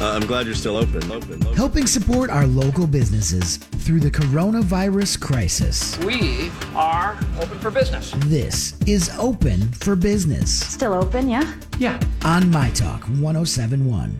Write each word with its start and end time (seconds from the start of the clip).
Uh, 0.00 0.12
I'm 0.14 0.26
glad 0.26 0.46
you're 0.46 0.54
still 0.54 0.78
open. 0.78 1.12
Open. 1.12 1.34
open. 1.44 1.54
helping 1.54 1.86
support 1.86 2.30
our 2.30 2.46
local 2.46 2.86
businesses 2.86 3.58
through 3.58 4.00
the 4.00 4.10
coronavirus 4.10 5.20
crisis. 5.20 5.98
We 5.98 6.50
are 6.74 7.18
open 7.38 7.58
for 7.58 7.70
business. 7.70 8.12
This 8.24 8.80
is 8.86 9.10
Open 9.18 9.70
for 9.72 9.94
Business 9.96 10.50
Still 10.72 10.94
open, 10.94 11.28
yeah? 11.28 11.54
Yeah. 11.78 12.00
on 12.24 12.50
My 12.50 12.70
Talk 12.70 13.02
1071. 13.02 14.18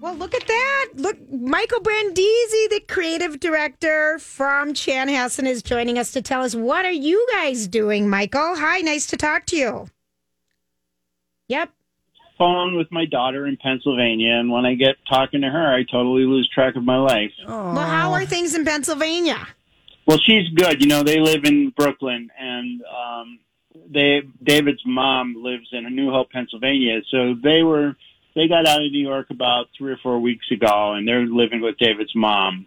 Well, 0.00 0.16
look 0.16 0.34
at 0.34 0.44
that. 0.44 0.88
Look, 0.96 1.18
Michael 1.30 1.78
Brindisi, 1.80 2.66
the 2.70 2.82
creative 2.88 3.38
director 3.38 4.18
from 4.18 4.74
Chanhassen, 4.74 5.46
is 5.46 5.62
joining 5.62 5.96
us 6.00 6.10
to 6.12 6.20
tell 6.20 6.42
us 6.42 6.56
what 6.56 6.84
are 6.84 6.90
you 6.90 7.24
guys 7.30 7.68
doing, 7.68 8.10
Michael? 8.10 8.56
Hi, 8.56 8.80
nice 8.80 9.06
to 9.06 9.16
talk 9.16 9.46
to 9.46 9.56
you. 9.56 9.86
Yep. 11.46 11.70
Phone 12.42 12.76
with 12.76 12.90
my 12.90 13.04
daughter 13.04 13.46
in 13.46 13.56
Pennsylvania, 13.56 14.32
and 14.32 14.50
when 14.50 14.66
I 14.66 14.74
get 14.74 14.96
talking 15.08 15.42
to 15.42 15.48
her, 15.48 15.72
I 15.72 15.84
totally 15.84 16.24
lose 16.24 16.48
track 16.52 16.74
of 16.74 16.82
my 16.82 16.96
life. 16.96 17.30
Well, 17.46 17.76
how 17.76 18.12
are 18.12 18.26
things 18.26 18.56
in 18.56 18.64
Pennsylvania? 18.64 19.46
Well, 20.06 20.18
she's 20.18 20.48
good. 20.48 20.80
You 20.80 20.88
know, 20.88 21.04
they 21.04 21.20
live 21.20 21.44
in 21.44 21.70
Brooklyn, 21.70 22.30
and 22.36 22.82
um, 22.82 23.38
they 23.88 24.22
David's 24.42 24.82
mom 24.84 25.36
lives 25.38 25.68
in 25.70 25.84
New 25.94 26.10
Hope, 26.10 26.30
Pennsylvania. 26.32 27.00
So 27.12 27.34
they 27.40 27.62
were 27.62 27.94
they 28.34 28.48
got 28.48 28.66
out 28.66 28.84
of 28.84 28.90
New 28.90 29.06
York 29.06 29.28
about 29.30 29.66
three 29.78 29.92
or 29.92 29.98
four 30.02 30.18
weeks 30.18 30.50
ago, 30.50 30.94
and 30.94 31.06
they're 31.06 31.26
living 31.26 31.60
with 31.60 31.78
David's 31.78 32.14
mom. 32.16 32.66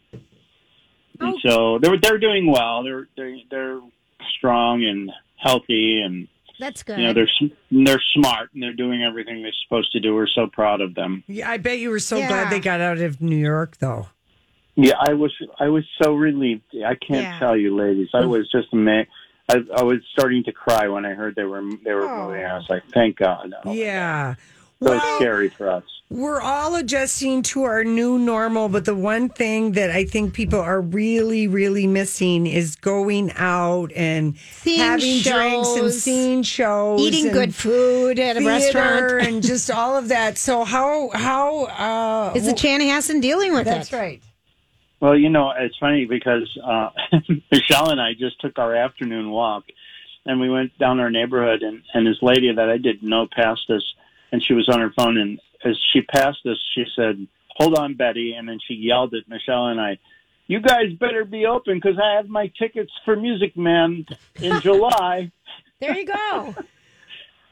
And 1.19 1.35
so 1.45 1.79
they're 1.81 1.99
they're 2.01 2.17
doing 2.17 2.49
well. 2.49 2.83
They're 2.83 3.07
they're 3.17 3.37
they're 3.51 3.81
strong 4.37 4.85
and 4.85 5.11
healthy, 5.35 6.01
and 6.01 6.29
That's 6.59 6.83
good. 6.83 6.99
you 6.99 7.05
know 7.07 7.13
they're 7.13 7.23
s- 7.27 7.49
they're 7.71 8.01
smart 8.13 8.49
and 8.53 8.63
they're 8.63 8.73
doing 8.73 9.03
everything 9.03 9.41
they're 9.43 9.51
supposed 9.63 9.91
to 9.93 9.99
do. 9.99 10.13
We're 10.15 10.27
so 10.27 10.47
proud 10.47 10.81
of 10.81 10.95
them. 10.95 11.23
Yeah, 11.27 11.49
I 11.49 11.57
bet 11.57 11.79
you 11.79 11.89
were 11.89 11.99
so 11.99 12.17
Yeah. 12.17 12.27
glad 12.27 12.51
they 12.51 12.59
got 12.59 12.81
out 12.81 12.97
of 12.99 13.21
New 13.21 13.35
York, 13.37 13.77
though. 13.79 14.07
Yeah, 14.75 14.95
I 14.99 15.13
was 15.13 15.33
I 15.59 15.69
was 15.69 15.83
so 16.01 16.13
relieved. 16.15 16.63
I 16.85 16.95
can't 16.95 17.23
Yeah. 17.23 17.39
tell 17.39 17.55
you, 17.57 17.75
ladies. 17.75 18.09
I 18.13 18.25
was 18.25 18.49
just 18.51 18.67
amazed. 18.73 19.09
I, 19.47 19.63
I 19.77 19.83
was 19.83 19.99
starting 20.11 20.43
to 20.45 20.51
cry 20.51 20.87
when 20.87 21.05
I 21.05 21.13
heard 21.13 21.35
they 21.35 21.43
were 21.43 21.61
they 21.83 21.93
were 21.93 22.09
Oh. 22.09 22.27
moving. 22.27 22.43
I 22.45 22.55
was 22.57 22.69
like, 22.69 22.83
thank 22.93 23.17
God. 23.17 23.53
Oh, 23.63 23.71
yeah. 23.73 24.35
So 24.85 24.91
Well, 24.91 25.15
scary 25.19 25.49
for 25.49 25.69
us. 25.69 25.83
we're 26.09 26.39
all 26.41 26.75
adjusting 26.75 27.41
to 27.43 27.63
our 27.63 27.83
new 27.83 28.19
normal, 28.19 28.69
but 28.69 28.85
the 28.85 28.93
one 28.95 29.29
thing 29.29 29.71
that 29.73 29.89
I 29.89 30.05
think 30.05 30.33
people 30.33 30.59
are 30.59 30.79
really, 30.79 31.47
really 31.47 31.87
missing 31.87 32.45
is 32.45 32.75
going 32.75 33.31
out 33.35 33.91
and 33.95 34.37
Seeing 34.37 34.79
having 34.79 35.21
drinks 35.21 35.69
and 35.75 35.91
seeing 35.91 36.43
shows, 36.43 37.01
Eating 37.01 37.31
good 37.31 37.55
food 37.55 38.19
at 38.19 38.37
a 38.37 38.45
restaurant. 38.45 39.21
and 39.27 39.41
just 39.43 39.71
all 39.71 39.97
of 39.97 40.09
that. 40.09 40.37
So 40.37 40.63
how 40.63 41.09
how 41.13 41.65
uh, 41.65 42.33
Is 42.35 42.45
the 42.45 42.53
Chanhassen 42.53 43.21
dealing 43.21 43.53
with 43.53 43.65
that's 43.65 43.91
it? 43.91 43.95
right. 43.97 44.21
Well, 45.01 45.17
you 45.17 45.29
know, 45.29 45.51
it's 45.57 45.77
funny 45.77 46.05
because 46.05 46.47
uh, 46.63 46.89
Michelle 47.51 47.89
and 47.89 47.99
I 48.01 48.13
just 48.13 48.39
took 48.39 48.57
our 48.57 48.73
afternoon 48.75 49.29
walk, 49.29 49.65
and 50.25 50.39
we 50.39 50.49
went 50.49 50.75
down 50.79 50.99
our 50.99 51.09
neighborhood, 51.11 51.63
and 51.63 51.81
and 51.93 52.05
this 52.07 52.17
lady 52.21 52.51
that 52.53 52.69
I 52.69 52.77
didn't 52.77 53.03
know 53.07 53.27
passed 53.29 53.69
us, 53.69 53.83
and 54.35 54.43
she 54.43 54.53
was 54.53 54.67
on 54.67 54.81
her 54.81 54.91
phone, 54.97 55.15
and 55.17 55.39
as 55.63 55.77
she 55.93 56.01
passed 56.01 56.45
us, 56.45 56.57
she 56.75 56.83
said, 56.93 57.25
"Hold 57.55 57.77
on, 57.79 57.93
Betty," 57.93 58.33
and 58.33 58.49
then 58.49 58.59
she 58.67 58.73
yelled 58.73 59.13
at 59.13 59.29
Michelle 59.29 59.67
and 59.67 59.79
I. 59.79 59.97
You 60.47 60.59
guys 60.59 60.91
better 60.99 61.23
be 61.23 61.45
open 61.45 61.75
because 61.81 61.97
I 61.97 62.17
have 62.17 62.27
my 62.27 62.51
tickets 62.59 62.91
for 63.05 63.15
Music 63.15 63.55
Man 63.55 64.05
in 64.41 64.59
July. 64.67 65.31
There 65.79 65.97
you 65.97 66.05
go. 66.05 66.53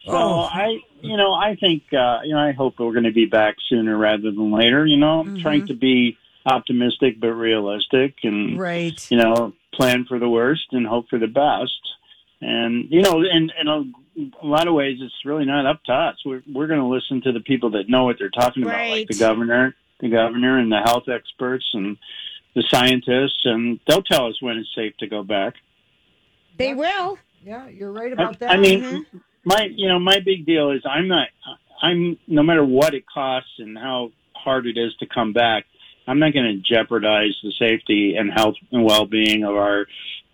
So 0.05 0.11
Oh. 0.11 0.41
I, 0.51 0.79
you 0.99 1.15
know, 1.15 1.31
I 1.33 1.55
think, 1.55 1.83
uh, 1.93 2.19
you 2.25 2.33
know, 2.33 2.39
I 2.41 2.51
hope 2.51 2.73
we're 2.77 2.91
going 2.91 3.05
to 3.05 3.13
be 3.13 3.25
back 3.25 3.55
sooner 3.69 3.97
rather 3.97 4.31
than 4.31 4.51
later. 4.51 4.85
You 4.85 4.97
know, 4.97 5.21
I'm 5.21 5.39
trying 5.39 5.67
to 5.67 5.73
be 5.75 6.17
optimistic 6.45 7.21
but 7.21 7.31
realistic, 7.31 8.15
and 8.23 8.59
Right. 8.59 8.99
you 9.09 9.15
know, 9.15 9.53
plan 9.73 10.03
for 10.03 10.19
the 10.19 10.27
worst 10.27 10.65
and 10.73 10.85
hope 10.85 11.07
for 11.09 11.19
the 11.19 11.27
best. 11.27 11.79
And 12.41 12.91
you 12.91 13.01
know, 13.01 13.21
in, 13.21 13.49
in 13.57 13.67
a, 14.17 14.45
a 14.45 14.47
lot 14.47 14.67
of 14.67 14.73
ways, 14.73 14.99
it's 15.01 15.25
really 15.25 15.45
not 15.45 15.65
up 15.65 15.83
to 15.85 15.93
us. 15.93 16.15
We're 16.25 16.43
we're 16.51 16.67
going 16.67 16.79
to 16.79 16.87
listen 16.87 17.21
to 17.21 17.31
the 17.31 17.39
people 17.39 17.71
that 17.71 17.89
know 17.89 18.05
what 18.05 18.17
they're 18.19 18.29
talking 18.29 18.63
about, 18.63 18.75
Right. 18.75 18.91
like 18.91 19.07
the 19.07 19.17
governor, 19.17 19.75
the 19.99 20.09
governor, 20.09 20.59
and 20.59 20.71
the 20.71 20.81
health 20.83 21.09
experts 21.09 21.69
and 21.73 21.97
the 22.55 22.63
scientists, 22.69 23.41
and 23.45 23.79
they'll 23.87 24.03
tell 24.03 24.27
us 24.27 24.41
when 24.41 24.57
it's 24.57 24.69
safe 24.75 24.95
to 24.97 25.07
go 25.07 25.23
back. 25.23 25.55
They 26.57 26.73
will. 26.73 27.17
Yeah, 27.43 27.67
you're 27.67 27.91
right 27.91 28.11
I, 28.11 28.13
about 28.13 28.39
that. 28.39 28.51
I 28.51 28.57
mean, 28.57 28.81
mm-hmm. 28.81 29.17
my 29.43 29.67
you 29.73 29.87
know 29.87 29.99
my 29.99 30.19
big 30.19 30.45
deal 30.45 30.71
is 30.71 30.81
I'm 30.85 31.07
not 31.07 31.27
I'm 31.81 32.17
no 32.27 32.43
matter 32.43 32.63
what 32.63 32.93
it 32.93 33.05
costs 33.11 33.51
and 33.59 33.77
how 33.77 34.11
hard 34.33 34.67
it 34.67 34.77
is 34.77 34.95
to 34.99 35.05
come 35.05 35.33
back, 35.33 35.65
I'm 36.07 36.19
not 36.19 36.33
going 36.33 36.45
to 36.45 36.73
jeopardize 36.73 37.35
the 37.43 37.51
safety 37.57 38.15
and 38.15 38.31
health 38.31 38.55
and 38.71 38.83
well 38.83 39.05
being 39.05 39.43
of 39.43 39.55
our 39.55 39.87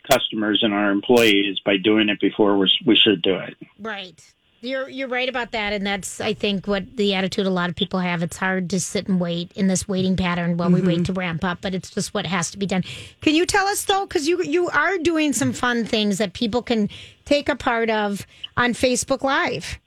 customers 0.09 0.59
and 0.62 0.74
our 0.74 0.92
employees 0.92 1.59
by 1.66 1.78
doing 1.78 2.09
it 2.09 2.20
before 2.20 2.58
we're, 2.58 2.68
we 2.86 2.96
should 2.96 3.22
do 3.22 3.36
it. 3.36 3.56
Right. 3.80 4.20
You're 4.62 4.90
you're 4.90 5.08
right 5.08 5.30
about 5.30 5.52
that, 5.52 5.72
and 5.72 5.88
that's 5.88 6.20
I 6.20 6.34
think 6.34 6.68
what 6.68 6.97
the 6.97 7.14
attitude 7.14 7.46
a 7.46 7.50
lot 7.50 7.70
of 7.70 7.78
people 7.78 8.00
have. 8.02 8.22
It's 8.22 8.36
hard 8.36 8.70
to 8.72 8.80
sit 8.81 9.08
and 9.08 9.18
wait 9.18 9.53
in 9.53 9.68
this 9.68 9.88
waiting 9.88 10.18
pattern 10.18 10.58
while 10.58 10.70
we 10.70 10.81
wait 10.81 11.06
to 11.06 11.14
ramp 11.14 11.46
up, 11.46 11.59
but 11.62 11.74
it's 11.74 11.90
just 11.90 12.14
what 12.14 12.25
has 12.25 12.52
to 12.52 12.58
be 12.58 12.66
done. 12.66 12.84
Can 13.22 13.36
you 13.36 13.46
tell 13.46 13.68
us 13.68 13.86
though, 13.86 14.06
because 14.06 14.28
you 14.28 14.44
you 14.44 14.68
are 14.68 14.97
doing 14.97 15.31
some 15.31 15.53
fun 15.53 15.86
things 15.86 16.18
that 16.18 16.34
people 16.34 16.62
can 16.62 16.90
take 17.30 17.47
a 17.47 17.56
part 17.56 17.90
of 17.90 18.26
on 18.58 18.74
Facebook 18.74 19.22
Live. 19.22 19.80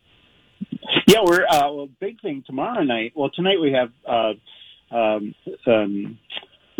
Yeah, 1.07 1.21
we're 1.25 1.45
uh, 1.45 1.71
well, 1.73 1.89
big 2.01 2.21
thing 2.23 2.45
tomorrow 2.47 2.83
night. 2.85 3.13
Well, 3.15 3.31
tonight 3.31 3.61
we 3.61 3.73
have 3.73 3.91
uh, 4.09 4.97
um, 4.97 5.35
um, 5.67 6.19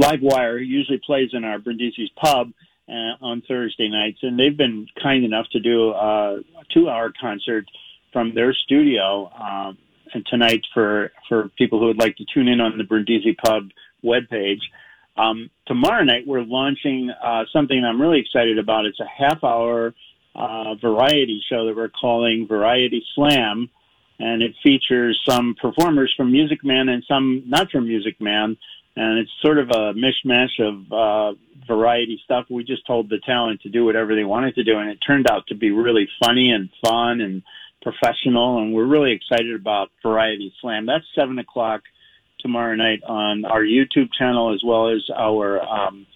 Livewire 0.01 0.59
who 0.59 0.65
usually 0.65 1.01
plays 1.05 1.31
in 1.33 1.45
our 1.45 1.59
Brindisi's 1.59 2.11
pub 2.17 2.53
uh, 2.93 3.25
on 3.25 3.43
Thursday 3.49 3.89
nights, 3.89 4.19
and 4.23 4.39
they've 4.39 4.57
been 4.57 4.87
kind 5.03 5.25
enough 5.25 5.47
to 5.53 5.61
do 5.61 5.91
a 5.91 6.43
two-hour 6.73 7.13
concert 7.19 7.65
from 8.13 8.35
their 8.35 8.53
studio 8.53 9.31
um, 9.33 9.79
and 10.13 10.27
tonight 10.27 10.61
for 10.75 11.11
for 11.29 11.49
people 11.57 11.81
who 11.81 11.87
would 11.87 11.99
like 11.99 12.17
to 12.17 12.27
tune 12.33 12.49
in 12.49 12.61
on 12.61 12.77
the 12.77 12.85
Brindisi 12.85 13.35
Pub 13.35 13.71
webpage. 14.05 14.61
Um, 15.17 15.51
tomorrow 15.67 16.05
night 16.05 16.27
we're 16.27 16.43
launching 16.43 17.11
uh, 17.11 17.45
something 17.53 17.83
I'm 17.85 18.01
really 18.01 18.21
excited 18.21 18.59
about. 18.59 18.85
It's 18.87 19.01
a 19.01 19.07
half-hour 19.07 19.95
uh, 20.35 20.75
variety 20.77 21.43
show 21.49 21.67
that 21.67 21.77
we're 21.77 21.89
calling 21.89 22.47
Variety 22.47 23.05
Slam 23.15 23.71
and 24.23 24.43
it 24.43 24.55
features 24.63 25.21
some 25.29 25.55
performers 25.61 26.13
from 26.17 26.31
Music 26.31 26.65
Man 26.65 26.89
and 26.89 27.03
some 27.09 27.43
not 27.47 27.71
from 27.71 27.89
Music 27.89 28.21
Man. 28.21 28.57
And 28.95 29.19
it's 29.19 29.31
sort 29.41 29.59
of 29.59 29.71
a 29.71 29.95
mishmash 29.95 30.61
of 30.61 30.93
uh, 30.93 31.39
variety 31.67 32.21
stuff. 32.25 32.47
We 32.51 32.63
just 32.65 32.87
told 32.87 33.09
the 33.09 33.19
talent 33.25 33.63
to 33.63 33.71
do 33.71 33.85
whatever 33.85 34.15
they 34.15 34.25
wanted 34.25 34.55
to 34.57 34.65
do, 34.65 34.79
and 34.79 34.91
it 34.91 34.99
turned 35.07 35.31
out 35.31 35.47
to 35.49 35.55
be 35.55 35.71
really 35.71 36.09
funny 36.23 36.51
and 36.51 36.69
fun 36.85 37.21
and 37.21 37.43
professional. 37.81 38.59
And 38.59 38.75
we're 38.75 38.87
really 38.87 39.13
excited 39.13 39.55
about 39.55 39.91
Variety 40.03 40.53
Slam. 40.61 40.87
That's 40.87 41.05
seven 41.15 41.39
o'clock 41.39 41.83
tomorrow 42.41 42.75
night 42.75 43.03
on 43.07 43.45
our 43.45 43.63
YouTube 43.63 44.09
channel 44.19 44.53
as 44.53 44.63
well 44.65 44.89
as 44.89 45.09
our 45.15 45.63
um, 45.63 46.07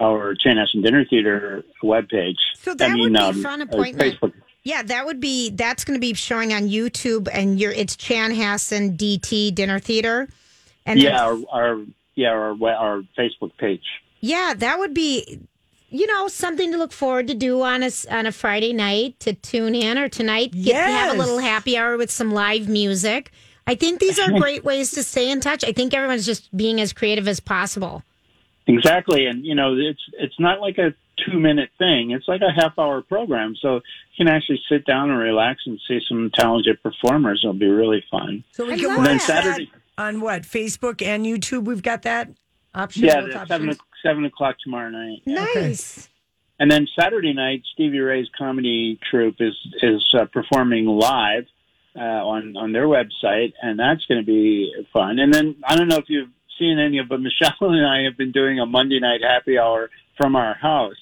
our 0.00 0.34
Chanhassen 0.34 0.82
Dinner 0.82 1.04
Theater 1.08 1.64
webpage. 1.82 2.36
So 2.54 2.74
that 2.74 2.90
I 2.90 2.94
mean, 2.94 3.02
would 3.02 3.12
be 3.12 3.18
um, 3.18 3.42
fun 3.42 3.60
uh, 3.60 3.64
appointment. 3.64 4.20
Facebook. 4.20 4.32
Yeah, 4.62 4.82
that 4.82 5.06
would 5.06 5.20
be 5.20 5.50
that's 5.50 5.84
going 5.84 5.96
to 5.96 6.00
be 6.00 6.14
showing 6.14 6.52
on 6.52 6.68
YouTube, 6.68 7.28
and 7.32 7.60
your 7.60 7.72
it's 7.72 7.96
Chanhassen 7.96 8.96
DT 8.96 9.54
Dinner 9.54 9.78
Theater, 9.78 10.28
and 10.84 11.00
yeah, 11.00 11.22
our, 11.22 11.38
our 11.52 11.80
yeah 12.16 12.30
our 12.30 12.50
our 12.68 13.02
Facebook 13.16 13.56
page. 13.58 13.84
Yeah, 14.20 14.54
that 14.56 14.78
would 14.80 14.92
be, 14.94 15.38
you 15.90 16.06
know, 16.08 16.26
something 16.26 16.72
to 16.72 16.78
look 16.78 16.90
forward 16.92 17.28
to 17.28 17.34
do 17.34 17.62
on 17.62 17.82
a 17.84 17.86
s- 17.86 18.06
on 18.06 18.26
a 18.26 18.32
Friday 18.32 18.72
night 18.72 19.20
to 19.20 19.34
tune 19.34 19.74
in 19.76 19.98
or 19.98 20.08
tonight 20.08 20.50
get 20.52 20.72
to 20.86 20.92
have 20.92 21.14
a 21.14 21.18
little 21.18 21.38
happy 21.38 21.76
hour 21.78 21.96
with 21.96 22.10
some 22.10 22.32
live 22.32 22.68
music. 22.68 23.30
I 23.68 23.74
think 23.74 24.00
these 24.00 24.18
are 24.18 24.30
great 24.40 24.64
ways 24.64 24.90
to 24.92 25.02
stay 25.02 25.30
in 25.30 25.40
touch. 25.40 25.62
I 25.64 25.72
think 25.72 25.92
everyone's 25.94 26.26
just 26.26 26.54
being 26.56 26.80
as 26.80 26.92
creative 26.92 27.28
as 27.28 27.38
possible. 27.40 28.02
Exactly, 28.66 29.26
and 29.26 29.44
you 29.44 29.54
know 29.54 29.76
it's 29.76 30.00
it's 30.18 30.40
not 30.40 30.60
like 30.60 30.78
a 30.78 30.92
two 31.24 31.38
minute 31.38 31.70
thing. 31.78 32.10
It's 32.10 32.26
like 32.26 32.40
a 32.40 32.50
half 32.52 32.76
hour 32.78 33.00
program, 33.02 33.54
so 33.60 33.76
you 33.76 33.80
can 34.24 34.28
actually 34.28 34.60
sit 34.68 34.84
down 34.84 35.10
and 35.10 35.18
relax 35.18 35.62
and 35.66 35.78
see 35.86 36.00
some 36.08 36.30
talented 36.34 36.82
performers. 36.82 37.40
It'll 37.44 37.54
be 37.54 37.68
really 37.68 38.04
fun. 38.10 38.42
so 38.52 38.66
we 38.66 38.72
I 38.72 38.76
can 38.78 38.88
love 38.88 38.96
And 38.98 39.06
then 39.06 39.16
that 39.18 39.22
Saturday- 39.22 39.70
on 39.98 40.20
what 40.20 40.42
Facebook 40.42 41.02
and 41.02 41.24
YouTube. 41.24 41.64
We've 41.64 41.82
got 41.82 42.02
that 42.02 42.30
option. 42.74 43.04
Yeah, 43.04 43.20
both 43.20 43.32
that's 43.32 43.48
seven 43.48 43.70
options? 43.70 44.26
o'clock 44.26 44.56
tomorrow 44.62 44.90
night. 44.90 45.22
Nice. 45.26 46.08
And 46.58 46.70
then 46.70 46.86
Saturday 46.98 47.34
night, 47.34 47.62
Stevie 47.74 48.00
Ray's 48.00 48.28
comedy 48.36 48.98
troupe 49.10 49.36
is 49.40 49.54
is 49.82 50.02
uh, 50.18 50.24
performing 50.32 50.86
live 50.86 51.44
uh, 51.94 52.00
on 52.00 52.56
on 52.56 52.72
their 52.72 52.86
website, 52.86 53.52
and 53.62 53.78
that's 53.78 54.04
going 54.06 54.20
to 54.20 54.26
be 54.26 54.72
fun. 54.92 55.18
And 55.18 55.32
then 55.32 55.56
I 55.64 55.76
don't 55.76 55.88
know 55.88 55.98
if 55.98 56.08
you've 56.08 56.30
seen 56.58 56.78
any 56.78 56.98
of, 56.98 57.08
but 57.08 57.20
Michelle 57.20 57.52
and 57.60 57.86
I 57.86 58.04
have 58.04 58.16
been 58.16 58.32
doing 58.32 58.58
a 58.58 58.66
Monday 58.66 59.00
night 59.00 59.20
happy 59.22 59.58
hour 59.58 59.90
from 60.16 60.34
our 60.34 60.54
house, 60.54 60.94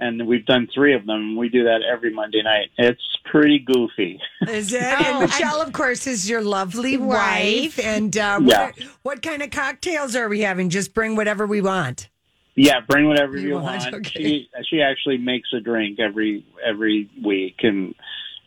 and 0.00 0.26
we've 0.26 0.46
done 0.46 0.68
three 0.74 0.94
of 0.94 1.06
them. 1.06 1.36
We 1.36 1.48
do 1.48 1.64
that 1.64 1.80
every 1.82 2.12
Monday 2.12 2.42
night. 2.42 2.70
It's 2.78 3.00
pretty 3.30 3.58
goofy. 3.58 4.20
Is 4.48 4.72
it? 4.72 4.82
Oh, 4.82 5.04
and 5.04 5.20
Michelle, 5.20 5.60
of 5.60 5.72
course, 5.72 6.06
is 6.06 6.28
your 6.28 6.42
lovely 6.42 6.96
wife. 6.96 7.76
Wife. 7.76 7.78
And 7.84 8.16
uh, 8.16 8.40
Yeah. 8.42 8.66
what, 8.66 8.74
what 9.02 9.22
kind 9.22 9.42
of 9.42 9.50
cocktails 9.50 10.16
are 10.16 10.28
we 10.28 10.40
having? 10.40 10.70
Just 10.70 10.94
bring 10.94 11.16
whatever 11.16 11.46
we 11.46 11.60
want. 11.60 12.08
Yeah, 12.54 12.80
bring 12.88 13.06
whatever 13.06 13.36
You 13.36 13.48
you, 13.48 13.54
want, 13.54 13.82
want. 13.82 13.94
okay. 13.94 14.22
She 14.24 14.50
she 14.68 14.82
actually 14.82 15.18
makes 15.18 15.48
a 15.52 15.60
drink 15.60 16.00
every 16.00 16.44
every 16.66 17.08
week, 17.24 17.56
and 17.62 17.94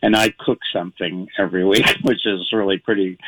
and 0.02 0.16
I 0.16 0.30
cook 0.30 0.58
something 0.72 1.28
every 1.38 1.64
week, 1.64 1.86
which 2.02 2.26
is 2.26 2.52
really 2.52 2.78
pretty 2.78 3.18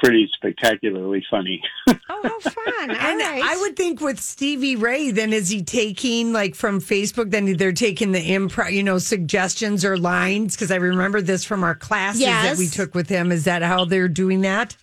pretty 0.00 0.28
spectacularly 0.34 1.24
funny. 1.30 1.62
Oh, 2.08 2.20
how 2.22 2.50
fun! 2.50 2.90
And 2.90 3.20
right. 3.20 3.42
I 3.42 3.56
would 3.60 3.76
think 3.76 4.00
with 4.00 4.20
Stevie 4.20 4.76
Ray, 4.76 5.10
then 5.10 5.32
is 5.32 5.48
he 5.48 5.62
taking 5.62 6.32
like 6.32 6.54
from 6.54 6.80
Facebook? 6.80 7.30
Then 7.30 7.56
they're 7.56 7.72
taking 7.72 8.12
the 8.12 8.30
improv, 8.30 8.72
you 8.72 8.82
know, 8.82 8.98
suggestions 8.98 9.84
or 9.84 9.96
lines. 9.96 10.54
Because 10.54 10.70
I 10.70 10.76
remember 10.76 11.20
this 11.20 11.44
from 11.44 11.64
our 11.64 11.74
classes 11.74 12.22
that 12.22 12.56
we 12.56 12.68
took 12.68 12.94
with 12.94 13.08
him. 13.08 13.32
Is 13.32 13.44
that 13.44 13.62
how 13.62 13.84
they're 13.84 14.08
doing 14.08 14.42
that? 14.42 14.76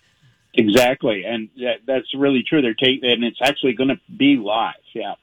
exactly, 0.54 1.24
and 1.24 1.48
that, 1.56 1.78
that's 1.86 2.12
really 2.14 2.44
true. 2.46 2.62
They're 2.62 2.74
taking, 2.74 3.10
and 3.10 3.24
it's 3.24 3.38
actually 3.42 3.74
going 3.74 3.90
to 3.90 4.00
be 4.16 4.36
live. 4.36 4.74
Yeah. 4.94 5.14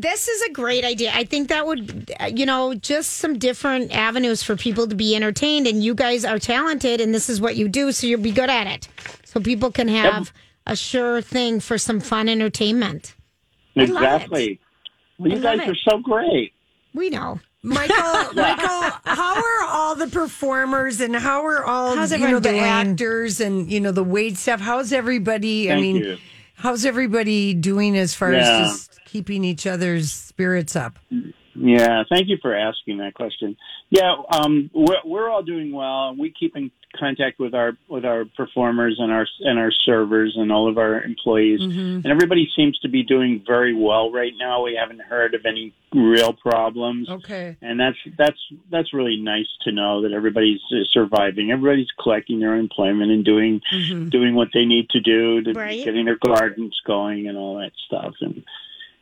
This 0.00 0.28
is 0.28 0.42
a 0.42 0.52
great 0.52 0.84
idea. 0.84 1.10
I 1.12 1.24
think 1.24 1.48
that 1.48 1.66
would, 1.66 2.12
uh, 2.20 2.26
you 2.26 2.46
know, 2.46 2.72
just 2.74 3.14
some 3.14 3.36
different 3.36 3.90
avenues 3.90 4.44
for 4.44 4.54
people 4.54 4.86
to 4.86 4.94
be 4.94 5.16
entertained. 5.16 5.66
And 5.66 5.82
you 5.82 5.92
guys 5.92 6.24
are 6.24 6.38
talented, 6.38 7.00
and 7.00 7.12
this 7.12 7.28
is 7.28 7.40
what 7.40 7.56
you 7.56 7.68
do, 7.68 7.90
so 7.90 8.06
you'll 8.06 8.20
be 8.20 8.30
good 8.30 8.48
at 8.48 8.68
it. 8.68 8.88
So 9.24 9.40
people 9.40 9.72
can 9.72 9.88
have 9.88 10.32
a 10.66 10.76
sure 10.76 11.20
thing 11.20 11.58
for 11.58 11.78
some 11.78 11.98
fun 11.98 12.28
entertainment. 12.28 13.16
I 13.76 13.86
love 13.86 13.88
it. 13.88 14.06
Exactly. 14.06 14.60
Well, 15.18 15.32
you 15.32 15.40
guys 15.40 15.60
it. 15.60 15.68
are 15.68 15.90
so 15.90 15.98
great. 15.98 16.52
We 16.94 17.10
know. 17.10 17.40
Michael, 17.64 17.96
Michael, 18.34 18.90
how 19.04 19.34
are 19.34 19.64
all 19.64 19.96
the 19.96 20.06
performers 20.06 21.00
and 21.00 21.16
how 21.16 21.44
are 21.44 21.64
all 21.64 21.96
How's 21.96 22.12
you 22.12 22.18
know 22.18 22.38
the 22.38 22.50
doing? 22.50 22.60
actors 22.60 23.40
and 23.40 23.68
you 23.68 23.80
know 23.80 23.90
the 23.90 24.04
wait 24.04 24.36
staff? 24.36 24.60
How's 24.60 24.92
everybody? 24.92 25.72
I 25.72 25.80
mean, 25.80 25.96
you. 25.96 26.18
How's 26.58 26.84
everybody 26.84 27.54
doing 27.54 27.96
as 27.96 28.14
far 28.14 28.32
Yeah. 28.32 28.38
as 28.64 28.70
just 28.88 29.04
keeping 29.04 29.44
each 29.44 29.66
other's 29.66 30.12
spirits 30.12 30.76
up? 30.76 30.98
Yeah, 31.60 32.04
thank 32.08 32.28
you 32.28 32.36
for 32.40 32.54
asking 32.54 32.98
that 32.98 33.14
question. 33.14 33.56
Yeah, 33.90 34.14
um, 34.30 34.70
we're 34.72 35.02
we're 35.04 35.28
all 35.30 35.42
doing 35.42 35.72
well. 35.72 36.14
We 36.18 36.30
keep 36.38 36.56
in 36.56 36.70
contact 36.98 37.38
with 37.38 37.54
our 37.54 37.72
with 37.88 38.04
our 38.04 38.24
performers 38.36 38.96
and 38.98 39.10
our 39.12 39.26
and 39.40 39.58
our 39.58 39.70
servers 39.84 40.34
and 40.36 40.50
all 40.52 40.68
of 40.68 40.78
our 40.78 41.02
employees, 41.02 41.60
and 41.60 42.06
everybody 42.06 42.48
seems 42.56 42.78
to 42.80 42.88
be 42.88 43.02
doing 43.02 43.42
very 43.46 43.74
well 43.74 44.10
right 44.10 44.32
now. 44.38 44.64
We 44.64 44.76
haven't 44.80 45.00
heard 45.00 45.34
of 45.34 45.44
any 45.46 45.74
real 45.94 46.32
problems. 46.32 47.08
Okay. 47.08 47.56
and 47.62 47.80
that's 47.80 47.96
that's 48.16 48.38
that's 48.70 48.92
really 48.94 49.16
nice 49.16 49.48
to 49.62 49.72
know 49.72 50.02
that 50.02 50.12
everybody's 50.12 50.60
uh, 50.72 50.84
surviving. 50.92 51.50
Everybody's 51.50 51.90
collecting 52.00 52.40
their 52.40 52.54
employment 52.56 53.10
and 53.10 53.24
doing 53.24 53.60
doing 54.10 54.34
what 54.34 54.48
they 54.54 54.64
need 54.64 54.88
to 54.90 55.00
do 55.00 55.42
to 55.42 55.52
Right. 55.52 55.84
getting 55.84 56.04
their 56.04 56.18
gardens 56.18 56.78
going 56.86 57.26
and 57.26 57.36
all 57.36 57.58
that 57.58 57.72
stuff. 57.86 58.14
And 58.20 58.44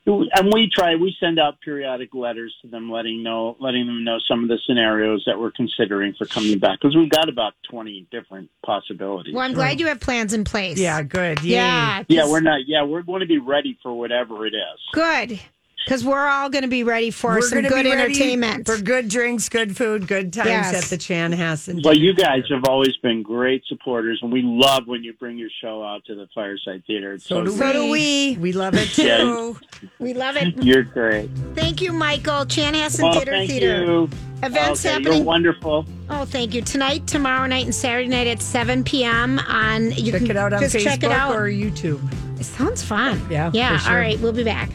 and 0.06 0.52
we 0.52 0.70
try 0.72 0.94
we 0.94 1.14
send 1.18 1.38
out 1.38 1.60
periodic 1.60 2.14
letters 2.14 2.54
to 2.62 2.68
them, 2.68 2.90
letting 2.90 3.22
know 3.22 3.56
letting 3.58 3.86
them 3.86 4.04
know 4.04 4.18
some 4.28 4.42
of 4.42 4.48
the 4.48 4.58
scenarios 4.66 5.24
that 5.26 5.38
we're 5.38 5.50
considering 5.50 6.14
for 6.16 6.26
coming 6.26 6.58
back 6.58 6.78
because 6.80 6.94
we've 6.96 7.10
got 7.10 7.28
about 7.28 7.54
twenty 7.68 8.06
different 8.10 8.48
possibilities. 8.64 9.34
Well, 9.34 9.44
I'm 9.44 9.52
glad 9.54 9.80
you 9.80 9.86
have 9.88 10.00
plans 10.00 10.32
in 10.32 10.44
place. 10.44 10.78
Yeah, 10.78 11.02
good. 11.02 11.42
Yay. 11.42 11.54
Yeah. 11.56 12.04
yeah, 12.08 12.22
'cause- 12.22 12.30
we're 12.30 12.40
not. 12.40 12.60
Yeah, 12.66 12.84
we're 12.84 13.02
going 13.02 13.20
to 13.20 13.26
be 13.26 13.38
ready 13.38 13.78
for 13.82 13.92
whatever 13.92 14.46
it 14.46 14.54
is. 14.54 14.80
good. 14.92 15.40
Because 15.86 16.04
we're 16.04 16.26
all 16.26 16.50
going 16.50 16.62
to 16.62 16.68
be 16.68 16.82
ready 16.82 17.12
for 17.12 17.34
We're 17.36 17.42
some 17.42 17.62
good 17.62 17.68
be 17.68 17.74
ready 17.74 17.92
entertainment. 17.92 18.66
for 18.66 18.76
good 18.76 19.08
drinks, 19.08 19.48
good 19.48 19.76
food, 19.76 20.08
good 20.08 20.32
times 20.32 20.48
Yes. 20.48 20.74
at 20.74 20.90
the 20.90 20.96
Chanhassen. 20.98 21.84
Well, 21.84 21.96
you 21.96 22.12
guys 22.12 22.42
have 22.50 22.64
always 22.68 22.96
been 23.04 23.22
great 23.22 23.62
supporters, 23.68 24.18
and 24.20 24.32
we 24.32 24.42
love 24.42 24.88
when 24.88 25.04
you 25.04 25.12
bring 25.12 25.38
your 25.38 25.48
show 25.62 25.84
out 25.84 26.04
to 26.06 26.16
the 26.16 26.26
Fireside 26.34 26.82
Theater. 26.88 27.12
It's 27.12 27.24
so 27.24 27.44
do 27.44 27.52
So 27.52 27.72
do 27.72 27.82
we. 27.84 28.32
we. 28.32 28.36
We 28.38 28.52
love 28.52 28.74
it 28.74 28.88
too. 28.88 29.04
Yeah. 29.04 29.88
we 30.00 30.12
love 30.12 30.36
it. 30.36 30.60
You're 30.60 30.82
great. 30.82 31.30
Thank 31.54 31.80
you, 31.80 31.92
Michael. 31.92 32.44
Chanhassen 32.46 33.04
Well, 33.04 33.12
Theater 33.12 33.30
thank 33.30 33.50
Theater. 33.50 33.84
you. 33.84 34.10
Events 34.42 34.84
okay, 34.84 34.92
happening. 34.92 35.12
You're 35.18 35.22
wonderful. 35.24 35.86
Oh, 36.10 36.24
thank 36.24 36.52
you. 36.52 36.62
Tonight, 36.62 37.06
tomorrow 37.06 37.46
night, 37.46 37.64
and 37.64 37.74
Saturday 37.74 38.08
night 38.08 38.26
at 38.26 38.42
7 38.42 38.82
p.m. 38.82 39.38
on. 39.38 39.92
You 39.92 40.10
Check 40.10 40.22
can 40.22 40.30
it 40.32 40.36
out 40.36 40.52
on 40.52 40.60
just 40.62 40.74
Facebook 40.74 40.82
check 40.82 41.04
it 41.04 41.12
out. 41.12 41.36
or 41.36 41.42
YouTube. 41.44 42.00
It 42.40 42.44
sounds 42.44 42.82
fun. 42.82 43.24
Yeah, 43.30 43.52
Yeah. 43.54 43.78
for 43.78 43.84
sure. 43.84 43.92
All 43.92 43.98
right. 44.00 44.18
We'll 44.18 44.32
be 44.32 44.42
back. 44.42 44.68